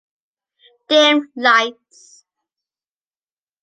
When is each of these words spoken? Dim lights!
Dim 0.89 1.17
lights! 1.35 1.99